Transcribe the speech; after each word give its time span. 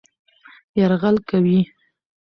يرغل 0.79 1.15
کوي 1.29 1.59